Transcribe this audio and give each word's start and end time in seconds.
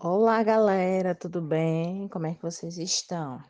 Olá, 0.00 0.44
galera, 0.44 1.12
tudo 1.12 1.42
bem? 1.42 2.06
Como 2.06 2.24
é 2.24 2.32
que 2.32 2.40
vocês 2.40 2.78
estão? 2.78 3.42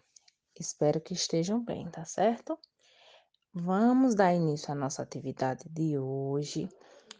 Espero 0.58 0.98
que 0.98 1.12
estejam 1.12 1.62
bem, 1.62 1.90
tá 1.90 2.06
certo? 2.06 2.58
Vamos 3.52 4.14
dar 4.14 4.32
início 4.32 4.72
à 4.72 4.74
nossa 4.74 5.02
atividade 5.02 5.68
de 5.68 5.98
hoje 5.98 6.66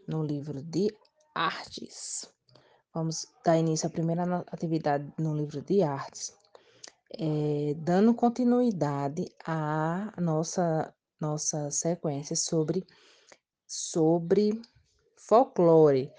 no 0.06 0.25
livro 0.25 0.62
de 0.62 0.88
artes. 1.35 2.27
Vamos 2.95 3.27
dar 3.45 3.59
início 3.59 3.87
à 3.87 3.91
primeira 3.91 4.22
atividade 4.50 5.12
no 5.18 5.36
livro 5.36 5.60
de 5.60 5.82
artes, 5.82 6.34
é, 7.12 7.74
dando 7.76 8.14
continuidade 8.14 9.30
à 9.45 10.10
nossa, 10.18 10.95
nossa 11.20 11.70
sequência 11.70 12.34
sobre, 12.34 12.82
sobre 13.66 14.58
folclore. 15.16 16.10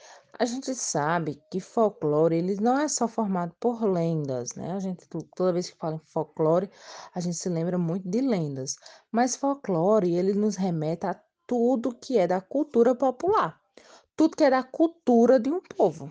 A 0.41 0.45
gente 0.45 0.73
sabe 0.73 1.43
que 1.51 1.59
folclore 1.59 2.37
ele 2.37 2.55
não 2.61 2.79
é 2.79 2.87
só 2.87 3.09
formado 3.09 3.53
por 3.59 3.83
lendas, 3.83 4.55
né? 4.55 4.71
A 4.71 4.79
gente 4.79 5.05
toda 5.36 5.51
vez 5.51 5.69
que 5.69 5.77
fala 5.77 5.95
em 5.95 6.11
folclore, 6.14 6.71
a 7.14 7.19
gente 7.19 7.36
se 7.36 7.50
lembra 7.50 7.77
muito 7.77 8.07
de 8.07 8.21
lendas, 8.21 8.78
mas 9.11 9.36
folclore 9.36 10.15
ele 10.15 10.33
nos 10.33 10.55
remete 10.55 11.05
a 11.05 11.21
tudo 11.45 11.93
que 11.93 12.17
é 12.17 12.25
da 12.25 12.39
cultura 12.39 12.95
popular, 12.95 13.59
tudo 14.15 14.37
que 14.37 14.45
é 14.45 14.50
da 14.50 14.64
cultura 14.64 15.41
de 15.41 15.50
um 15.50 15.59
povo. 15.59 16.09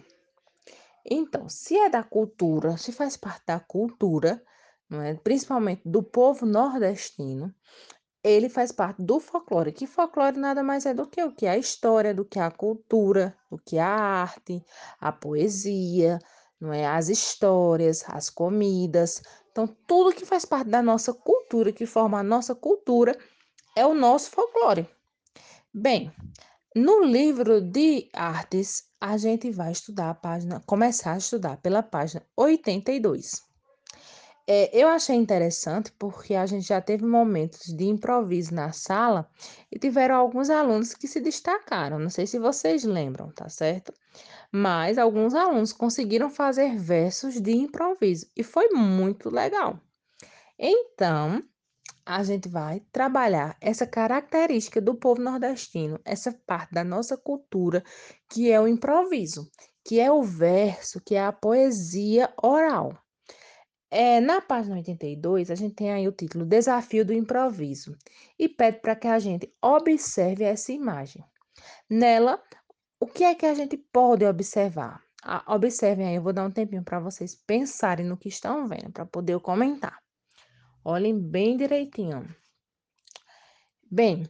Então, 1.06 1.48
se 1.48 1.78
é 1.78 1.88
da 1.88 2.02
cultura, 2.02 2.76
se 2.76 2.92
faz 2.92 3.16
parte 3.16 3.46
da 3.46 3.58
cultura, 3.58 4.44
não 4.90 5.00
é? 5.00 5.14
principalmente 5.14 5.88
do 5.88 6.02
povo 6.02 6.44
nordestino, 6.44 7.54
ele 8.22 8.48
faz 8.48 8.72
parte 8.72 9.00
do 9.00 9.20
folclore, 9.20 9.72
que 9.72 9.86
folclore 9.86 10.38
nada 10.38 10.62
mais 10.62 10.86
é 10.86 10.92
do 10.92 11.06
que 11.06 11.22
o 11.22 11.32
que 11.32 11.46
a 11.46 11.56
história, 11.56 12.14
do 12.14 12.24
que 12.24 12.38
a 12.38 12.50
cultura, 12.50 13.36
do 13.50 13.58
que 13.58 13.78
a 13.78 13.88
arte, 13.88 14.64
a 15.00 15.12
poesia, 15.12 16.18
não 16.60 16.72
é? 16.72 16.86
As 16.86 17.08
histórias, 17.08 18.04
as 18.08 18.28
comidas. 18.28 19.22
Então, 19.50 19.66
tudo 19.86 20.14
que 20.14 20.26
faz 20.26 20.44
parte 20.44 20.68
da 20.68 20.82
nossa 20.82 21.14
cultura, 21.14 21.72
que 21.72 21.86
forma 21.86 22.18
a 22.18 22.22
nossa 22.22 22.54
cultura, 22.54 23.16
é 23.76 23.86
o 23.86 23.94
nosso 23.94 24.30
folclore. 24.30 24.88
Bem, 25.72 26.12
no 26.74 27.02
livro 27.02 27.60
de 27.60 28.08
artes, 28.12 28.84
a 29.00 29.16
gente 29.16 29.50
vai 29.50 29.72
estudar 29.72 30.10
a 30.10 30.14
página, 30.14 30.60
começar 30.66 31.12
a 31.12 31.18
estudar 31.18 31.56
pela 31.58 31.82
página 31.82 32.22
82. 32.36 33.47
É, 34.50 34.70
eu 34.72 34.88
achei 34.88 35.14
interessante 35.14 35.92
porque 35.98 36.34
a 36.34 36.46
gente 36.46 36.66
já 36.66 36.80
teve 36.80 37.04
momentos 37.04 37.66
de 37.66 37.84
improviso 37.84 38.54
na 38.54 38.72
sala 38.72 39.30
e 39.70 39.78
tiveram 39.78 40.16
alguns 40.16 40.48
alunos 40.48 40.94
que 40.94 41.06
se 41.06 41.20
destacaram. 41.20 41.98
Não 41.98 42.08
sei 42.08 42.26
se 42.26 42.38
vocês 42.38 42.82
lembram, 42.82 43.30
tá 43.30 43.50
certo? 43.50 43.92
Mas 44.50 44.96
alguns 44.96 45.34
alunos 45.34 45.70
conseguiram 45.70 46.30
fazer 46.30 46.78
versos 46.78 47.38
de 47.38 47.52
improviso 47.52 48.26
e 48.34 48.42
foi 48.42 48.70
muito 48.70 49.28
legal. 49.28 49.78
Então, 50.58 51.44
a 52.06 52.22
gente 52.24 52.48
vai 52.48 52.80
trabalhar 52.90 53.54
essa 53.60 53.86
característica 53.86 54.80
do 54.80 54.94
povo 54.94 55.20
nordestino, 55.20 56.00
essa 56.06 56.32
parte 56.46 56.72
da 56.72 56.82
nossa 56.82 57.18
cultura, 57.18 57.84
que 58.30 58.50
é 58.50 58.58
o 58.58 58.66
improviso, 58.66 59.50
que 59.84 60.00
é 60.00 60.10
o 60.10 60.22
verso, 60.22 61.02
que 61.04 61.16
é 61.16 61.22
a 61.22 61.32
poesia 61.32 62.32
oral. 62.42 62.98
É, 63.90 64.20
na 64.20 64.40
página 64.40 64.76
82, 64.76 65.50
a 65.50 65.54
gente 65.54 65.74
tem 65.74 65.90
aí 65.90 66.06
o 66.06 66.12
título 66.12 66.44
Desafio 66.44 67.04
do 67.06 67.12
Improviso 67.12 67.96
e 68.38 68.48
pede 68.48 68.80
para 68.80 68.94
que 68.94 69.08
a 69.08 69.18
gente 69.18 69.50
observe 69.62 70.44
essa 70.44 70.72
imagem. 70.72 71.24
Nela, 71.88 72.42
o 73.00 73.06
que 73.06 73.24
é 73.24 73.34
que 73.34 73.46
a 73.46 73.54
gente 73.54 73.76
pode 73.76 74.26
observar? 74.26 75.02
Ah, 75.22 75.42
observem 75.54 76.06
aí, 76.06 76.16
eu 76.16 76.22
vou 76.22 76.32
dar 76.32 76.44
um 76.44 76.50
tempinho 76.50 76.84
para 76.84 77.00
vocês 77.00 77.34
pensarem 77.34 78.04
no 78.04 78.16
que 78.16 78.28
estão 78.28 78.68
vendo, 78.68 78.92
para 78.92 79.06
poder 79.06 79.40
comentar. 79.40 79.98
Olhem 80.84 81.18
bem 81.18 81.56
direitinho. 81.56 82.28
Bem, 83.90 84.28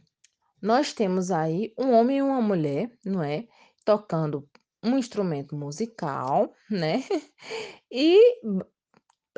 nós 0.61 0.93
temos 0.93 1.31
aí 1.31 1.73
um 1.77 1.91
homem 1.91 2.17
e 2.17 2.21
uma 2.21 2.41
mulher, 2.41 2.91
não 3.03 3.21
é? 3.21 3.45
Tocando 3.83 4.49
um 4.83 4.97
instrumento 4.97 5.55
musical, 5.55 6.53
né? 6.69 7.03
E 7.91 8.39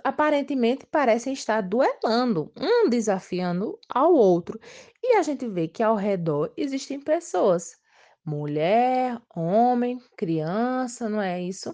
aparentemente 0.04 0.86
parecem 0.86 1.34
estar 1.34 1.62
duelando, 1.62 2.52
um 2.58 2.90
desafiando 2.90 3.80
ao 3.90 4.14
outro. 4.14 4.60
E 5.04 5.18
a 5.18 5.22
gente 5.22 5.48
vê 5.48 5.68
que 5.68 5.84
ao 5.84 5.96
redor 5.96 6.52
existem 6.56 7.00
pessoas, 7.00 7.76
mulher, 8.26 9.20
homem, 9.36 10.00
criança, 10.16 11.10
não 11.10 11.22
é 11.22 11.42
isso? 11.42 11.74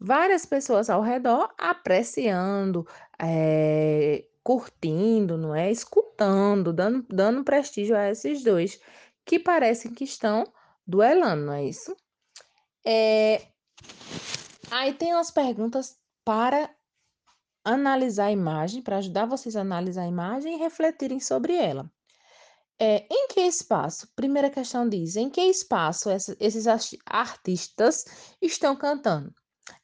Várias 0.00 0.46
pessoas 0.46 0.88
ao 0.88 1.02
redor 1.02 1.52
apreciando, 1.58 2.86
é, 3.20 4.24
curtindo, 4.42 5.36
não 5.36 5.54
é? 5.54 5.70
Escutando, 5.70 6.72
dando, 6.72 7.04
dando 7.08 7.44
prestígio 7.44 7.96
a 7.96 8.10
esses 8.10 8.42
dois 8.42 8.80
que 9.24 9.38
parecem 9.38 9.92
que 9.92 10.04
estão 10.04 10.44
duelando, 10.86 11.46
não 11.46 11.52
é 11.52 11.64
isso? 11.64 11.94
É... 12.84 13.42
Aí 14.70 14.94
tem 14.94 15.12
umas 15.12 15.30
perguntas 15.30 15.98
para 16.24 16.70
analisar 17.74 18.26
a 18.26 18.32
imagem, 18.32 18.82
para 18.82 18.98
ajudar 18.98 19.26
vocês 19.26 19.56
a 19.56 19.60
analisar 19.60 20.02
a 20.02 20.08
imagem 20.08 20.54
e 20.54 20.58
refletirem 20.58 21.20
sobre 21.20 21.54
ela. 21.54 21.90
É, 22.80 23.06
em 23.10 23.28
que 23.28 23.40
espaço? 23.40 24.08
Primeira 24.14 24.50
questão 24.50 24.88
diz: 24.88 25.16
em 25.16 25.28
que 25.28 25.40
espaço 25.40 26.08
essa, 26.08 26.36
esses 26.38 26.66
artistas 27.06 28.04
estão 28.40 28.76
cantando? 28.76 29.34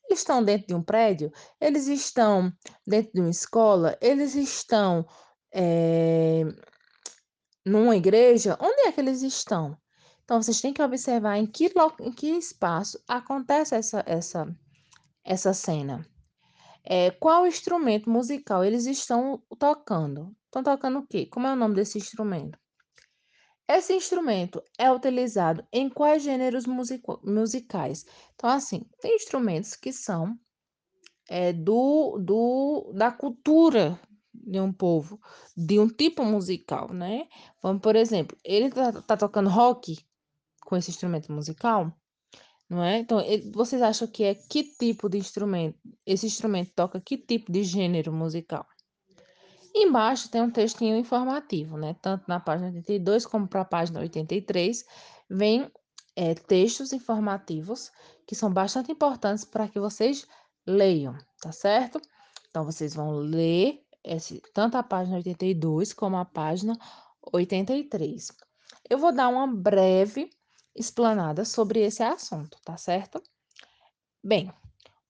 Eles 0.07 0.21
estão 0.21 0.43
dentro 0.45 0.69
de 0.69 0.75
um 0.75 0.83
prédio? 0.83 1.33
Eles 1.61 1.89
estão 1.89 2.53
dentro 2.87 3.13
de 3.15 3.21
uma 3.21 3.31
escola? 3.31 3.99
Eles 4.01 4.35
estão 4.35 5.05
é, 5.53 6.43
numa 7.67 7.97
igreja? 7.97 8.57
Onde 8.61 8.83
é 8.83 8.93
que 8.93 9.01
eles 9.01 9.23
estão? 9.23 9.77
Então, 10.23 10.41
vocês 10.41 10.61
têm 10.61 10.73
que 10.73 10.83
observar 10.83 11.37
em 11.37 11.47
que, 11.47 11.71
em 12.01 12.13
que 12.13 12.29
espaço 12.29 13.03
acontece 13.09 13.75
essa, 13.75 14.03
essa, 14.07 14.57
essa 15.25 15.53
cena. 15.53 16.07
É, 16.85 17.11
qual 17.11 17.47
instrumento 17.47 18.11
musical 18.11 18.63
eles 18.63 18.85
estão 18.87 19.43
tocando? 19.59 20.37
Estão 20.45 20.63
tocando 20.63 20.99
o 20.99 21.07
quê? 21.07 21.27
Como 21.27 21.47
é 21.47 21.53
o 21.53 21.57
nome 21.57 21.75
desse 21.75 21.97
instrumento? 21.97 22.59
Esse 23.67 23.95
instrumento 23.95 24.63
é 24.79 24.93
utilizado 24.93 25.67
em 25.73 25.89
quais 25.89 26.23
gêneros 26.23 26.67
musicais? 26.67 28.05
Então, 28.35 28.51
assim, 28.51 28.85
tem 29.01 29.17
instrumentos 29.17 29.75
que 29.75 29.91
são 29.91 30.39
é, 31.29 31.53
do, 31.53 32.19
do, 32.19 32.93
da 32.95 33.11
cultura 33.11 33.99
de 34.35 34.61
um 34.61 34.71
povo, 34.71 35.19
de 35.57 35.79
um 35.81 35.89
tipo 35.89 36.23
musical, 36.23 36.93
né? 36.93 37.27
Vamos, 37.63 37.81
por 37.81 37.97
exemplo, 37.97 38.37
ele 38.45 38.69
tá, 38.71 38.93
tá 39.01 39.17
tocando 39.17 39.49
rock 39.49 39.97
com 40.61 40.77
esse 40.77 40.91
instrumento 40.91 41.33
musical? 41.33 41.91
Não 42.69 42.83
é? 42.83 42.99
Então, 42.99 43.19
vocês 43.53 43.83
acham 43.83 44.09
que 44.09 44.25
é 44.25 44.35
que 44.35 44.65
tipo 44.65 45.09
de 45.09 45.19
instrumento? 45.19 45.79
Esse 46.07 46.27
instrumento 46.27 46.73
toca 46.75 47.01
que 47.01 47.17
tipo 47.17 47.53
de 47.53 47.63
gênero 47.63 48.13
musical? 48.13 48.67
Embaixo 49.75 50.31
tem 50.31 50.41
um 50.41 50.51
textinho 50.51 50.97
informativo, 50.97 51.77
né? 51.77 51.97
Tanto 52.01 52.25
na 52.29 52.39
página 52.39 52.69
82 52.69 53.27
como 53.27 53.49
para 53.49 53.63
a 53.63 53.65
página 53.65 54.01
83, 54.01 54.85
vem 55.29 55.71
é, 56.15 56.35
textos 56.35 56.93
informativos 56.93 57.91
que 58.27 58.35
são 58.35 58.53
bastante 58.53 58.93
importantes 58.93 59.45
para 59.45 59.69
que 59.69 59.81
vocês 59.81 60.27
leiam, 60.67 61.17
tá 61.41 61.51
certo? 61.51 62.01
Então, 62.49 62.65
vocês 62.65 62.95
vão 62.95 63.11
ler 63.11 63.83
esse, 64.05 64.41
tanto 64.53 64.77
a 64.77 64.83
página 64.83 65.17
82 65.17 65.93
como 65.93 66.17
a 66.17 66.25
página 66.25 66.79
83. 67.33 68.29
Eu 68.89 68.99
vou 68.99 69.13
dar 69.13 69.29
uma 69.29 69.47
breve 69.47 70.31
explanada 70.75 71.45
sobre 71.45 71.81
esse 71.81 72.03
assunto, 72.03 72.59
tá 72.65 72.77
certo? 72.77 73.23
Bem, 74.23 74.53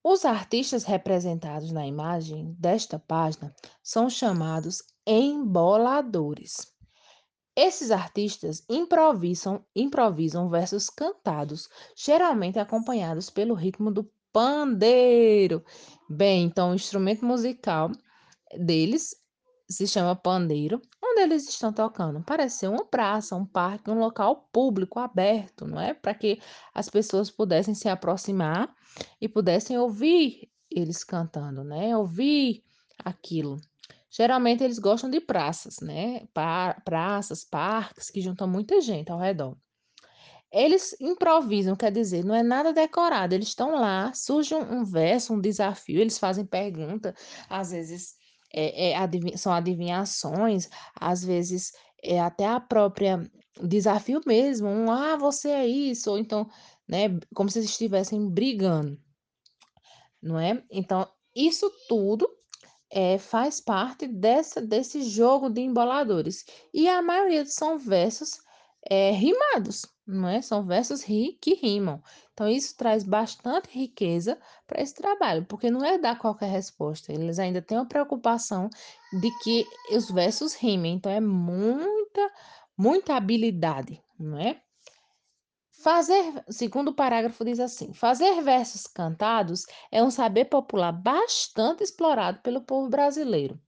os 0.03 0.25
artistas 0.25 0.85
representados 0.85 1.73
na 1.73 1.87
imagem 1.87 2.55
desta 2.59 2.99
página 2.99 3.55
são 3.83 4.11
chamados 4.11 4.83
emboladores. 5.07 6.73
Esses 7.57 7.91
artistas 7.91 8.65
improvisam, 8.69 9.65
improvisam 9.75 10.51
versos 10.51 10.91
cantados, 10.91 11.69
geralmente 11.97 12.59
acompanhados 12.59 13.31
pelo 13.31 13.55
ritmo 13.55 13.93
do 13.93 14.11
pandeiro. 14.33 15.65
Bem, 16.11 16.45
então 16.45 16.73
o 16.73 16.75
instrumento 16.75 17.25
musical 17.25 17.93
deles 18.59 19.15
se 19.71 19.87
chama 19.87 20.17
pandeiro 20.17 20.83
onde 21.15 21.23
eles 21.23 21.49
estão 21.49 21.73
tocando? 21.73 22.23
Parece 22.23 22.59
ser 22.59 22.69
uma 22.69 22.85
praça, 22.85 23.37
um 23.37 23.47
parque, 23.47 23.91
um 23.91 23.99
local 23.99 24.49
público 24.53 24.99
aberto, 24.99 25.67
não 25.67 25.81
é? 25.81 25.95
Para 25.95 26.15
que 26.15 26.41
as 26.75 26.89
pessoas 26.91 27.31
pudessem 27.31 27.75
se 27.75 27.89
aproximar 27.89 28.75
e 29.21 29.29
pudessem 29.29 29.79
ouvir 29.79 30.51
eles 30.71 31.05
cantando, 31.05 31.63
né? 31.63 31.97
Ouvir 31.97 32.65
aquilo. 32.99 33.61
Geralmente 34.11 34.63
eles 34.63 34.79
gostam 34.79 35.09
de 35.11 35.21
praças, 35.21 35.77
né? 35.81 36.27
praças, 36.85 37.45
parques 37.45 38.11
que 38.11 38.21
juntam 38.21 38.47
muita 38.47 38.81
gente 38.81 39.11
ao 39.11 39.19
redor. 39.19 39.57
Eles 40.53 40.97
improvisam, 41.01 41.75
quer 41.75 41.91
dizer, 41.91 42.25
não 42.25 42.35
é 42.35 42.43
nada 42.43 42.73
decorado, 42.73 43.35
eles 43.35 43.49
estão 43.49 43.75
lá, 43.75 44.13
surge 44.15 44.55
um 44.55 44.81
um 44.81 44.85
verso, 44.85 45.35
um 45.35 45.41
desafio, 45.41 46.01
eles 46.01 46.17
fazem 46.17 46.47
pergunta, 46.47 47.13
às 47.49 47.73
vezes, 47.73 48.15
eh 48.55 48.91
eh, 48.93 48.97
adivi 48.97 49.37
são 49.39 49.53
adivinhações, 49.53 50.69
às 51.01 51.25
vezes, 51.25 51.73
é 52.03 52.21
até 52.21 52.47
a 52.47 52.61
própria 52.61 53.21
desafio 53.63 54.21
mesmo, 54.27 54.69
um: 54.69 54.91
"Ah, 54.91 55.17
você 55.17 55.51
é 55.51 55.67
isso", 55.67 56.11
ou 56.11 56.19
então, 56.19 56.49
né, 56.89 57.09
como 57.35 57.51
se 57.51 57.61
estivessem 57.61 58.29
brigando, 58.31 58.99
não 60.23 60.39
é. 60.39 60.63
Então, 60.71 61.07
isso 61.35 61.71
tudo 61.89 62.29
eh, 62.91 63.19
faz 63.19 63.61
parte 63.61 64.09
dessa 64.09 64.61
desse 64.63 65.03
jogo 65.03 65.51
de 65.51 65.61
emboladores. 65.63 66.45
E 66.75 66.89
a 66.89 67.03
maioria 67.03 67.47
são 67.47 67.79
versos, 67.79 68.39
eh, 68.91 69.13
rimados, 69.13 69.87
não 70.07 70.29
é, 70.29 70.43
são 70.43 70.65
versos 70.67 71.03
ri 71.03 71.39
que 71.41 71.55
rimam. 71.55 72.03
Então 72.33 72.49
isso 72.49 72.77
traz 72.77 73.05
bastante 73.05 73.69
riqueza 73.71 74.39
para 74.67 74.83
esse 74.83 74.95
trabalho, 74.95 75.45
porque 75.47 75.71
não 75.71 75.85
é 75.85 75.99
dar 75.99 76.19
qualquer 76.19 76.51
resposta, 76.51 77.13
eles 77.13 77.39
ainda 77.39 77.63
têm 77.63 77.79
uma 77.79 77.89
preocupação 77.89 78.69
de 79.21 79.31
que 79.43 79.65
os 79.91 80.11
versos 80.11 80.55
rimem, 80.55 80.95
então 80.95 81.11
é 81.11 81.21
muita, 81.21 82.33
muita 82.77 83.15
habilidade, 83.15 84.03
não 84.19 84.39
é. 84.39 84.61
Fazer 85.83 86.43
segundo 86.49 86.89
o 86.89 86.95
parágrafo 86.95 87.45
diz 87.45 87.61
assim: 87.61 87.93
"Fazer 87.93 88.41
versos 88.43 88.87
cantados 88.87 89.67
é 89.91 90.03
um 90.03 90.11
saber 90.11 90.47
popular 90.47 90.93
bastante 90.93 91.83
explorado 91.83 92.41
pelo 92.41 92.63
povo 92.63 92.89
brasileiro. 92.89 93.61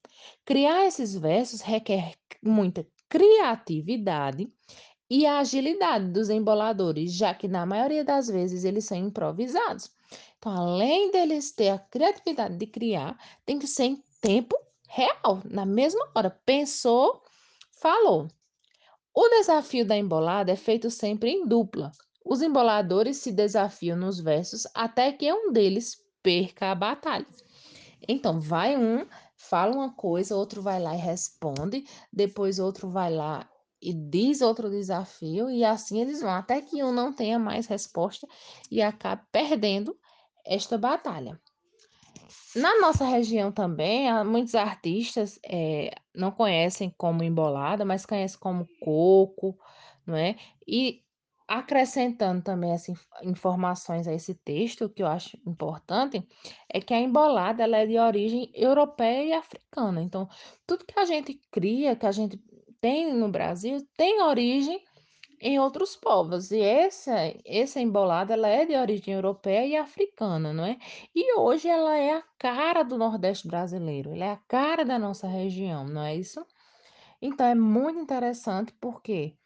Criar 0.45 0.87
esses 0.87 1.15
versos 1.15 1.61
requer 1.61 2.15
muita 2.43 2.87
criatividade 3.09 4.51
e 5.09 5.25
agilidade 5.25 6.11
dos 6.11 6.29
emboladores, 6.31 7.13
já 7.13 7.33
que 7.33 7.47
na 7.47 7.65
maioria 7.65 8.05
das 8.05 8.29
vezes 8.29 8.65
eles 8.65 8.85
são 8.85 8.97
improvisados. 8.97 9.91
Então, 10.39 10.53
além 10.53 11.11
deles 11.11 11.53
ter 11.53 11.71
a 11.71 11.79
criatividade 11.79 12.57
de 12.57 12.67
criar, 12.67 13.19
tem 13.45 13.59
que 13.59 13.67
ser 13.67 13.85
em 13.85 14.05
tempo 14.21 14.57
real, 14.89 15.41
na 15.45 15.65
mesma 15.65 16.09
hora. 16.15 16.31
Pensou, 16.45 17.23
falou. 17.81 18.29
O 19.15 19.29
desafio 19.29 19.87
da 19.87 19.97
embolada 19.97 20.53
é 20.53 20.57
feito 20.57 20.91
sempre 20.91 21.31
em 21.31 21.47
dupla. 21.47 21.91
Os 22.25 22.43
emboladores 22.43 23.19
se 23.19 23.33
desafiam 23.33 23.97
nos 23.97 24.21
versos 24.21 24.67
até 24.75 25.13
que 25.13 25.33
um 25.33 25.53
deles 25.53 26.05
perca 26.23 26.73
a 26.73 26.75
batalha. 26.75 27.27
Então, 28.09 28.41
vai 28.41 28.77
um, 28.77 29.07
fala 29.37 29.75
uma 29.75 29.93
coisa, 29.93 30.37
outro 30.37 30.61
vai 30.61 30.81
lá 30.81 30.95
e 30.95 30.99
responde, 30.99 31.85
depois 32.13 32.59
outro 32.59 32.89
vai 32.89 33.13
lá 33.13 33.49
e 33.81 33.93
diz 33.93 34.41
outro 34.41 34.71
desafio, 34.71 35.51
e 35.51 35.65
assim 35.65 36.01
eles 36.01 36.21
vão, 36.21 36.31
até 36.31 36.61
que 36.61 36.83
um 36.83 36.93
não 36.93 37.13
tenha 37.13 37.39
mais 37.39 37.67
resposta 37.67 38.27
e 38.71 38.81
acabe 38.83 39.23
perdendo 39.31 39.97
esta 40.45 40.79
batalha. 40.79 41.41
Na 42.55 42.81
nossa 42.81 43.05
região 43.05 43.53
também, 43.53 44.09
muitos 44.25 44.55
artistas, 44.55 45.39
eh, 45.45 45.95
não 46.15 46.31
conhecem 46.31 46.93
como 46.97 47.23
embolada, 47.23 47.85
mas 47.85 48.07
conhecem 48.07 48.39
como 48.41 48.67
coco, 48.81 49.59
não 50.07 50.17
é? 50.17 50.37
E 50.67 51.03
acrescentando 51.47 52.43
também 52.43 52.73
inf 52.75 53.05
informações 53.23 54.09
a 54.09 54.13
esse 54.13 54.35
texto, 54.35 54.89
que 54.89 55.03
eu 55.03 55.07
acho 55.07 55.39
importante, 55.47 56.27
é 56.69 56.81
que 56.81 56.93
a 56.93 57.01
embolada 57.01 57.63
ela 57.63 57.77
é 57.77 57.87
de 57.87 57.99
origem 57.99 58.51
europeia 58.55 59.25
e 59.25 59.33
africana. 59.33 60.03
Então, 60.03 60.29
tudo 60.67 60.85
que 60.85 60.99
a 60.99 61.05
gente 61.05 61.41
cria, 61.53 61.95
que 61.95 62.07
a 62.07 62.13
gente 62.13 62.41
tem 62.81 63.13
no 63.15 63.29
Brasil, 63.31 63.79
tem 63.97 64.23
origem 64.23 64.83
em 65.41 65.59
outros 65.61 65.97
povos. 65.97 66.51
E 66.53 66.61
essa 66.61 67.13
essa 67.47 67.81
embolada, 67.81 68.35
ela 68.35 68.49
é 68.49 68.67
de 68.67 68.75
origem 68.77 69.15
europeia 69.15 69.67
e 69.67 69.77
africana, 69.77 70.53
não 70.53 70.65
é? 70.67 70.79
E 71.15 71.35
hoje 71.39 71.69
ela 71.69 71.97
é 71.97 72.13
a 72.15 72.25
cara 72.39 72.83
do 72.85 72.99
Nordeste 72.99 73.49
brasileiro, 73.49 74.13
ela 74.15 74.25
é 74.27 74.33
a 74.33 74.41
cara 74.49 74.85
da 74.85 74.99
nossa 74.99 75.27
região, 75.29 75.85
não 75.87 76.03
é 76.03 76.17
isso? 76.17 76.45
Então 77.23 77.47
é 77.47 77.55
muito 77.55 77.99
interessante, 78.01 78.73
por 78.81 79.03
quê? 79.03 79.37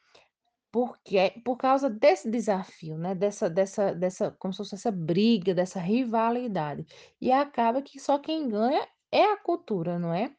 Porque 0.72 1.18
é 1.18 1.30
por 1.44 1.56
causa 1.58 1.90
desse 1.90 2.30
desafio, 2.30 2.96
né, 2.98 3.14
dessa 3.14 3.50
dessa 3.50 3.94
dessa 3.94 4.30
como 4.40 4.52
se 4.54 4.58
fosse 4.58 4.74
essa 4.76 4.92
briga, 4.92 5.54
dessa 5.54 5.80
rivalidade. 5.80 6.84
E 7.20 7.32
acaba 7.32 7.82
que 7.82 7.98
só 8.00 8.18
quem 8.18 8.48
ganha 8.48 8.86
é 9.12 9.24
a 9.24 9.36
cultura, 9.38 9.98
não 9.98 10.14
é? 10.14 10.32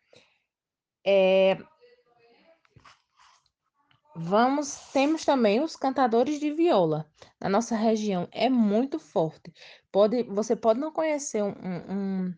Eh 1.03 1.57
Vamos 4.15 4.75
temos 4.91 5.23
também 5.23 5.61
os 5.61 5.75
cantadores 5.75 6.39
de 6.39 6.51
viola. 6.51 7.09
Na 7.39 7.47
nossa 7.47 7.75
região 7.75 8.27
é 8.31 8.49
muito 8.49 8.99
forte. 8.99 9.53
Pode 9.91 10.23
você 10.23 10.55
pode 10.55 10.79
não 10.79 10.91
conhecer 10.91 11.41
um 11.41 11.53
um 11.53 12.35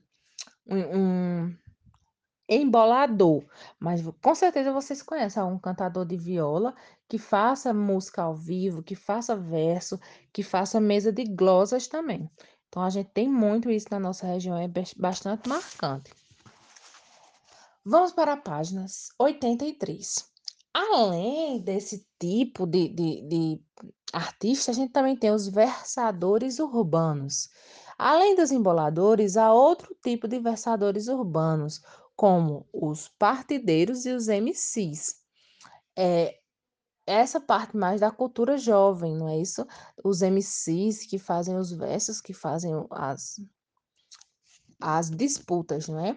um 0.68 0.76
um 0.76 1.58
embolador, 2.48 3.44
mas 3.80 4.02
com 4.22 4.36
certeza 4.36 4.72
vocês 4.72 5.02
conhecem 5.02 5.42
algum 5.42 5.58
cantador 5.58 6.06
de 6.06 6.16
viola 6.18 6.76
que 7.10 7.18
faça 7.18 7.74
música 7.74 8.22
ao 8.22 8.36
vivo, 8.36 8.84
que 8.84 8.96
faça 8.96 9.36
verso, 9.36 10.00
que 10.32 10.44
faça 10.44 10.80
mesa 10.80 11.12
de 11.12 11.24
glosas 11.24 11.88
também. 11.88 12.30
Então 12.68 12.84
a 12.84 12.90
gente 12.90 13.10
tem 13.12 13.28
muito 13.28 13.72
isso 13.72 13.88
na 13.90 14.00
nossa 14.00 14.28
região, 14.28 14.58
é 14.58 14.68
bas 14.68 14.94
bastante 14.94 15.50
marcante. 15.50 16.12
Vamos 17.86 18.12
para 18.12 18.34
a 18.34 18.38
página 18.38 18.86
83. 19.20 20.33
Além 20.74 21.60
desse 21.62 22.08
tipo 22.20 22.66
de 22.66 22.90
de 22.90 23.22
de 23.28 23.66
artista, 24.14 24.72
a 24.72 24.74
gente 24.74 24.92
também 24.92 25.16
tem 25.16 25.32
os 25.32 25.48
versadores 25.48 26.60
urbanos. 26.60 27.50
Além 27.98 28.36
dos 28.36 28.52
emboladores, 28.52 29.38
há 29.38 29.54
outro 29.54 29.96
tipo 30.04 30.28
de 30.28 30.40
versadores 30.40 31.08
urbanos, 31.08 31.82
como 32.16 32.68
os 32.74 33.08
partideiros 33.08 34.06
e 34.06 34.12
os 34.12 34.28
MCs. 34.28 35.16
Eh, 35.98 36.40
essa 37.06 37.40
parte 37.42 37.76
mais 37.78 38.02
da 38.02 38.12
cultura 38.12 38.58
jovem, 38.58 39.16
não 39.16 39.28
é 39.30 39.40
isso? 39.40 39.66
Os 40.04 40.22
MCs 40.22 41.06
que 41.06 41.20
fazem 41.20 41.58
os 41.58 41.72
versos, 41.72 42.22
que 42.22 42.34
fazem 42.34 42.74
as 42.92 43.36
as 44.82 45.10
disputas, 45.10 45.88
não 45.88 46.00
é? 46.06 46.16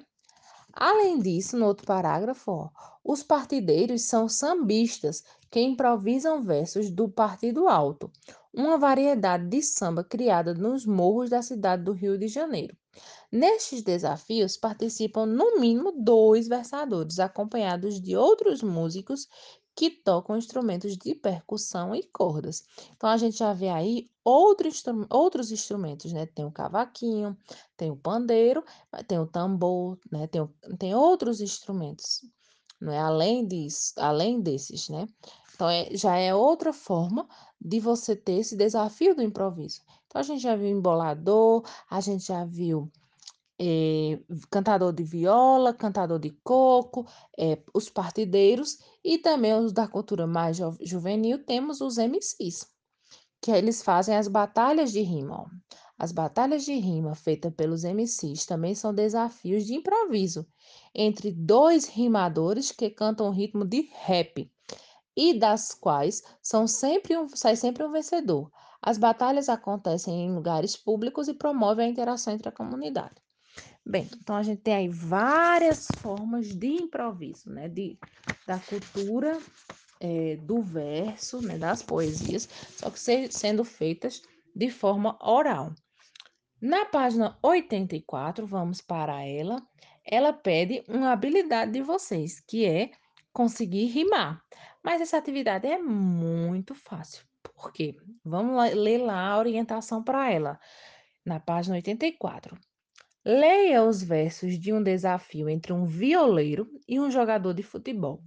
Além 0.78 1.18
disso, 1.18 1.56
no 1.56 1.66
outro 1.66 1.86
parágrafo, 1.86 2.50
ó, 2.52 2.68
os 3.02 3.22
partideiros 3.22 4.02
são 4.02 4.28
sambistas 4.28 5.24
que 5.50 5.58
improvisam 5.58 6.42
versos 6.42 6.90
do 6.90 7.08
partido 7.08 7.66
alto, 7.66 8.12
uma 8.52 8.76
variedade 8.76 9.48
de 9.48 9.62
samba 9.62 10.04
criada 10.04 10.52
nos 10.52 10.84
morros 10.84 11.30
da 11.30 11.40
cidade 11.40 11.82
do 11.82 11.92
Rio 11.92 12.18
de 12.18 12.28
Janeiro. 12.28 12.76
Nestes 13.32 13.82
desafios 13.82 14.58
participam 14.58 15.24
no 15.24 15.58
mínimo 15.58 15.92
dois 15.92 16.46
versadores, 16.46 17.18
acompanhados 17.18 17.98
de 18.00 18.14
outros 18.14 18.62
músicos 18.62 19.26
que 19.76 19.90
tocam 19.90 20.36
instrumentos 20.36 20.96
de 20.96 21.14
percussão 21.14 21.94
e 21.94 22.02
cordas. 22.04 22.64
Então 22.96 23.10
a 23.10 23.16
gente 23.18 23.36
já 23.38 23.52
vê 23.52 23.68
aí 23.68 24.10
outro 24.24 24.66
instru- 24.68 25.06
outros 25.10 25.52
instrumentos, 25.52 26.12
né? 26.12 26.26
Tem 26.26 26.44
o 26.44 26.50
cavaquinho, 26.52 27.36
tem 27.76 27.90
o 27.90 27.96
pandeiro, 27.96 28.64
mas 28.90 29.04
tem 29.06 29.18
o 29.20 29.26
tambor, 29.26 29.98
né? 30.10 30.26
Tem, 30.26 30.40
o- 30.42 30.54
tem 30.78 30.94
outros 30.94 31.40
instrumentos, 31.40 32.22
não 32.80 32.92
é? 32.92 32.98
Além 32.98 33.46
disso, 33.46 33.92
além 33.98 34.40
desses, 34.40 34.88
né? 34.88 35.06
Então 35.54 35.68
é, 35.68 35.94
já 35.96 36.16
é 36.16 36.34
outra 36.34 36.72
forma 36.72 37.26
de 37.60 37.80
você 37.80 38.14
ter 38.16 38.34
esse 38.40 38.56
desafio 38.56 39.14
do 39.14 39.22
improviso. 39.22 39.82
Então 40.06 40.20
a 40.20 40.22
gente 40.24 40.42
já 40.42 40.54
viu 40.56 40.68
embolador, 40.68 41.64
a 41.90 42.00
gente 42.00 42.26
já 42.26 42.44
viu 42.44 42.90
eh, 43.58 44.20
cantador 44.50 44.92
de 44.92 45.02
viola, 45.04 45.72
cantador 45.74 46.18
de 46.18 46.30
coco, 46.44 47.06
eh, 47.38 47.62
os 47.74 47.88
partideiros 47.88 48.78
e 49.04 49.18
também 49.18 49.54
os 49.54 49.72
da 49.72 49.88
cultura 49.88 50.26
mais 50.26 50.58
juvenil, 50.82 51.44
temos 51.44 51.80
os 51.80 51.98
MCs, 51.98 52.66
que 53.40 53.50
eles 53.50 53.82
fazem 53.82 54.16
as 54.16 54.28
batalhas 54.28 54.92
de 54.92 55.00
rima. 55.00 55.42
ó. 55.42 55.46
As 55.98 56.12
batalhas 56.12 56.64
de 56.64 56.74
rima 56.74 57.14
feitas 57.14 57.54
pelos 57.54 57.82
MCs 57.84 58.44
também 58.44 58.74
são 58.74 58.94
desafios 58.94 59.64
de 59.64 59.74
improviso 59.74 60.46
entre 60.94 61.32
dois 61.32 61.86
rimadores 61.86 62.70
que 62.70 62.90
cantam 62.90 63.30
ritmo 63.30 63.64
de 63.64 63.88
rap 63.94 64.50
e 65.16 65.38
das 65.38 65.72
quais 65.72 66.22
são 66.42 66.66
sempre 66.66 67.16
um, 67.16 67.28
sai 67.28 67.56
sempre 67.56 67.82
um 67.84 67.90
vencedor. 67.90 68.50
As 68.82 68.98
batalhas 68.98 69.48
acontecem 69.48 70.26
em 70.26 70.34
lugares 70.34 70.76
públicos 70.76 71.28
e 71.28 71.34
promovem 71.34 71.86
a 71.86 71.90
interação 71.90 72.34
entre 72.34 72.48
a 72.48 72.52
comunidade. 72.52 73.25
Bem, 73.88 74.10
então 74.20 74.34
a 74.36 74.42
gente 74.42 74.62
tem 74.62 74.74
aí 74.74 74.88
várias 74.88 75.92
formas 75.92 76.48
de 76.56 76.66
improviso, 76.68 77.50
né? 77.50 77.68
De, 77.68 78.00
da 78.44 78.58
cultura 78.58 79.46
eh, 80.00 80.36
do 80.38 80.62
verso, 80.62 81.40
né? 81.42 81.58
Das 81.58 81.82
poesias, 81.82 82.48
só 82.76 82.90
que 82.90 82.98
se- 83.00 83.30
sendo 83.30 83.64
feitas 83.64 84.22
de 84.54 84.70
forma 84.70 85.18
oral. 85.22 85.74
Na 86.60 86.86
página 86.86 87.38
84, 87.42 88.46
vamos 88.46 88.80
para 88.82 89.22
ela. 89.24 89.66
Ela 90.04 90.32
pede 90.32 90.84
uma 90.88 91.12
habilidade 91.12 91.72
de 91.72 91.82
vocês, 91.82 92.40
que 92.40 92.64
é 92.66 92.92
conseguir 93.32 93.86
rimar. 93.86 94.42
Mas 94.84 95.00
essa 95.02 95.18
atividade 95.18 95.66
é 95.68 95.78
muito 95.78 96.74
fácil. 96.74 97.26
Por 97.42 97.72
quê? 97.72 97.96
Vamos 98.24 98.56
lá, 98.56 98.66
ler 98.68 98.98
lá 98.98 99.28
a 99.30 99.38
orientação 99.38 100.02
para 100.04 100.30
ela, 100.32 100.58
na 101.24 101.40
página 101.40 101.76
84. 101.76 102.58
Leia 103.28 103.82
os 103.82 104.04
versos 104.04 104.56
de 104.56 104.72
um 104.72 104.80
desafio 104.80 105.48
entre 105.48 105.72
um 105.72 105.84
violeiro 105.84 106.70
e 106.86 107.00
um 107.00 107.10
jogador 107.10 107.52
de 107.52 107.64
futebol. 107.64 108.22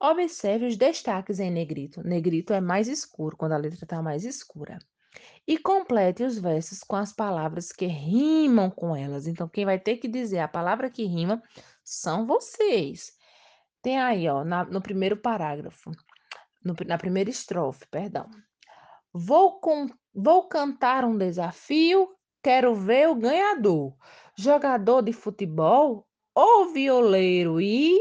Observe 0.00 0.64
os 0.64 0.76
destaques 0.76 1.40
em 1.40 1.50
negrito. 1.50 2.04
Negrito 2.04 2.52
é 2.52 2.60
mais 2.60 2.86
escuro, 2.86 3.36
quando 3.36 3.54
a 3.54 3.56
letra 3.56 3.82
está 3.82 4.00
mais 4.00 4.24
escura. 4.24 4.78
E 5.44 5.58
complete 5.58 6.22
os 6.22 6.38
versos 6.38 6.84
com 6.84 6.94
as 6.94 7.12
palavras 7.12 7.72
que 7.72 7.86
rimam 7.86 8.70
com 8.70 8.94
elas. 8.94 9.26
Então, 9.26 9.48
quem 9.48 9.64
vai 9.64 9.76
ter 9.76 9.96
que 9.96 10.06
dizer 10.06 10.38
a 10.38 10.46
palavra 10.46 10.88
que 10.88 11.04
rima 11.04 11.42
são 11.82 12.24
vocês. 12.24 13.12
Tem 13.82 13.98
aí, 13.98 14.28
ó, 14.28 14.44
na, 14.44 14.64
no 14.64 14.80
primeiro 14.80 15.16
parágrafo, 15.16 15.90
no, 16.64 16.76
na 16.86 16.96
primeira 16.96 17.28
estrofe, 17.28 17.88
perdão. 17.90 18.30
Vou, 19.12 19.58
com, 19.58 19.88
vou 20.14 20.46
cantar 20.46 21.04
um 21.04 21.18
desafio, 21.18 22.08
quero 22.40 22.72
ver 22.72 23.08
o 23.08 23.16
ganhador. 23.16 23.96
Jogador 24.40 25.02
de 25.02 25.12
futebol 25.12 26.06
ou 26.32 26.72
violeiro 26.72 27.60
e 27.60 27.98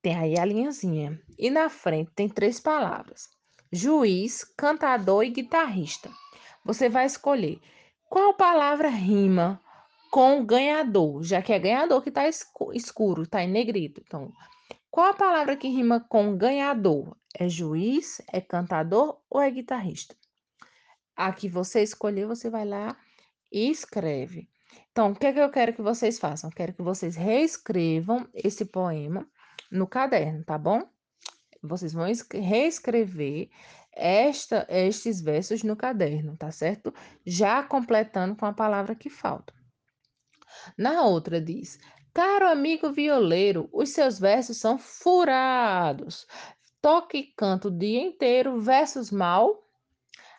tem 0.00 0.16
aí 0.16 0.38
a 0.38 0.46
linhazinha. 0.46 1.20
E 1.38 1.50
na 1.50 1.68
frente 1.68 2.10
tem 2.12 2.26
três 2.26 2.58
palavras: 2.58 3.28
juiz, 3.70 4.44
cantador 4.56 5.22
e 5.22 5.28
guitarrista. 5.28 6.10
Você 6.64 6.88
vai 6.88 7.04
escolher 7.04 7.60
qual 8.08 8.32
palavra 8.32 8.88
rima 8.88 9.60
com 10.10 10.42
ganhador, 10.42 11.22
já 11.22 11.42
que 11.42 11.52
é 11.52 11.58
ganhador 11.58 12.00
que 12.00 12.08
está 12.08 12.26
escuro, 12.26 13.24
está 13.24 13.44
em 13.44 13.50
negrito. 13.50 14.00
Então, 14.06 14.32
qual 14.90 15.08
a 15.08 15.14
palavra 15.14 15.54
que 15.54 15.68
rima 15.68 16.00
com 16.00 16.34
ganhador? 16.34 17.14
É 17.34 17.46
juiz, 17.46 18.22
é 18.32 18.40
cantador 18.40 19.20
ou 19.28 19.38
é 19.38 19.50
guitarrista? 19.50 20.16
A 21.14 21.30
que 21.30 21.46
você 21.46 21.82
escolher, 21.82 22.26
você 22.26 22.48
vai 22.48 22.64
lá 22.64 22.96
e 23.52 23.70
escreve. 23.70 24.48
Então, 24.94 25.10
o 25.10 25.14
que, 25.16 25.26
é 25.26 25.32
que 25.32 25.40
eu 25.40 25.50
quero 25.50 25.72
que 25.74 25.82
vocês 25.82 26.20
façam? 26.20 26.48
Quero 26.50 26.72
que 26.72 26.80
vocês 26.80 27.16
reescrevam 27.16 28.28
esse 28.32 28.64
poema 28.64 29.28
no 29.68 29.88
caderno, 29.88 30.44
tá 30.44 30.56
bom? 30.56 30.88
Vocês 31.60 31.92
vão 31.92 32.06
reescrever 32.32 33.50
esta, 33.90 34.64
estes 34.70 35.20
versos 35.20 35.64
no 35.64 35.74
caderno, 35.74 36.36
tá 36.36 36.52
certo? 36.52 36.94
Já 37.26 37.60
completando 37.64 38.36
com 38.36 38.46
a 38.46 38.52
palavra 38.52 38.94
que 38.94 39.10
falta. 39.10 39.52
Na 40.78 41.02
outra 41.02 41.40
diz: 41.40 41.80
Caro 42.12 42.46
amigo 42.46 42.92
violeiro, 42.92 43.68
os 43.72 43.88
seus 43.90 44.20
versos 44.20 44.58
são 44.58 44.78
furados. 44.78 46.24
Toque 46.80 47.18
e 47.18 47.32
canto 47.36 47.66
o 47.66 47.76
dia 47.76 48.00
inteiro, 48.00 48.60
versos 48.60 49.10
mal. 49.10 49.63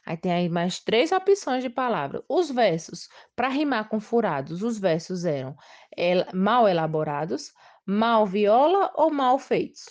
Aí 0.05 0.15
tem 0.15 0.31
aí 0.31 0.49
mais 0.49 0.79
três 0.79 1.11
opções 1.11 1.63
de 1.63 1.69
palavra. 1.69 2.23
Os 2.29 2.51
versos, 2.51 3.09
para 3.35 3.47
rimar 3.47 3.89
com 3.89 3.99
furados, 3.99 4.61
os 4.61 4.77
versos 4.77 5.25
eram 5.25 5.55
el 5.97 6.25
mal 6.33 6.67
elaborados, 6.67 7.51
mal 7.85 8.25
viola 8.25 8.91
ou 8.95 9.11
mal 9.11 9.39
feitos. 9.39 9.85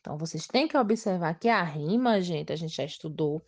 Então, 0.00 0.18
vocês 0.18 0.46
têm 0.46 0.68
que 0.68 0.76
observar 0.76 1.38
que 1.38 1.48
a 1.48 1.62
rima, 1.62 2.20
gente, 2.20 2.52
a 2.52 2.56
gente 2.56 2.74
já 2.74 2.84
estudou 2.84 3.44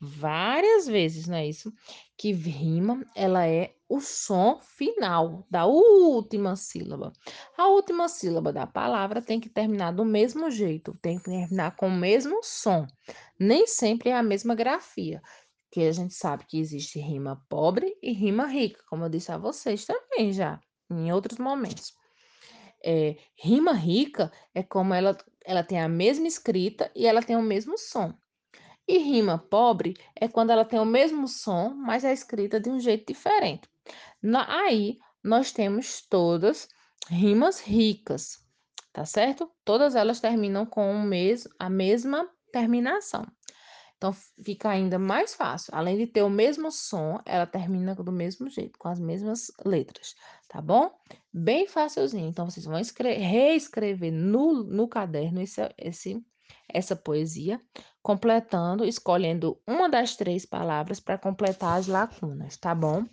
várias 0.00 0.86
vezes, 0.86 1.26
não 1.26 1.36
é 1.36 1.46
isso? 1.46 1.72
Que 2.16 2.32
rima, 2.32 3.04
ela 3.14 3.46
é 3.46 3.74
o 3.88 4.00
som 4.00 4.60
final 4.60 5.46
da 5.50 5.66
última 5.66 6.54
sílaba. 6.56 7.12
A 7.56 7.68
última 7.68 8.08
sílaba 8.08 8.52
da 8.52 8.66
palavra 8.66 9.22
tem 9.22 9.40
que 9.40 9.48
terminar 9.48 9.92
do 9.92 10.04
mesmo 10.04 10.50
jeito, 10.50 10.96
tem 11.00 11.18
que 11.18 11.24
terminar 11.24 11.74
com 11.76 11.88
o 11.88 11.96
mesmo 11.96 12.40
som. 12.42 12.86
Nem 13.38 13.66
sempre 13.66 14.10
é 14.10 14.16
a 14.16 14.22
mesma 14.22 14.54
grafia, 14.54 15.22
que 15.70 15.80
a 15.80 15.92
gente 15.92 16.14
sabe 16.14 16.44
que 16.46 16.58
existe 16.58 16.98
rima 17.00 17.42
pobre 17.48 17.96
e 18.02 18.12
rima 18.12 18.46
rica, 18.46 18.82
como 18.88 19.04
eu 19.04 19.08
disse 19.08 19.32
a 19.32 19.38
vocês 19.38 19.84
também 19.84 20.32
já, 20.32 20.60
em 20.90 21.12
outros 21.12 21.38
momentos. 21.38 21.94
É, 22.84 23.16
rima 23.34 23.72
rica 23.72 24.30
é 24.54 24.62
como 24.62 24.94
ela, 24.94 25.16
ela 25.44 25.64
tem 25.64 25.80
a 25.80 25.88
mesma 25.88 26.28
escrita 26.28 26.90
e 26.94 27.06
ela 27.06 27.22
tem 27.22 27.36
o 27.36 27.42
mesmo 27.42 27.76
som. 27.76 28.14
E 28.88 28.96
rima 28.96 29.36
pobre 29.36 29.94
é 30.16 30.26
quando 30.26 30.48
ela 30.48 30.64
tem 30.64 30.80
o 30.80 30.86
mesmo 30.86 31.28
som, 31.28 31.68
mas 31.74 32.04
é 32.04 32.12
escrita 32.12 32.58
de 32.58 32.70
um 32.70 32.80
jeito 32.80 33.06
diferente. 33.12 33.68
Na, 34.22 34.62
aí 34.62 34.98
nós 35.22 35.52
temos 35.52 36.00
todas 36.00 36.66
rimas 37.10 37.60
ricas, 37.60 38.38
tá 38.90 39.04
certo? 39.04 39.50
Todas 39.62 39.94
elas 39.94 40.20
terminam 40.20 40.64
com 40.64 40.90
o 40.90 41.02
mes 41.02 41.46
a 41.58 41.68
mesma 41.68 42.26
terminação. 42.50 43.26
Então 43.98 44.14
fica 44.42 44.70
ainda 44.70 44.98
mais 44.98 45.34
fácil. 45.34 45.74
Além 45.74 45.98
de 45.98 46.06
ter 46.06 46.22
o 46.22 46.30
mesmo 46.30 46.70
som, 46.70 47.20
ela 47.26 47.46
termina 47.46 47.94
do 47.94 48.12
mesmo 48.12 48.48
jeito, 48.48 48.78
com 48.78 48.88
as 48.88 49.00
mesmas 49.00 49.52
letras, 49.66 50.14
tá 50.48 50.62
bom? 50.62 50.96
Bem 51.32 51.66
facilzinho. 51.66 52.28
Então 52.28 52.48
vocês 52.48 52.64
vão 52.64 52.80
reescrever 52.80 54.12
no, 54.12 54.62
no 54.62 54.88
caderno 54.88 55.42
esse, 55.42 55.60
esse, 55.76 56.24
essa 56.72 56.96
poesia, 56.96 57.60
completando, 58.02 58.84
escolhendo 58.84 59.60
uma 59.66 59.88
das 59.88 60.16
três 60.16 60.46
palavras 60.46 61.00
para 61.00 61.18
completar 61.18 61.78
as 61.78 61.86
lacunas, 61.86 62.56
tá 62.56 62.74
bom? 62.74 63.04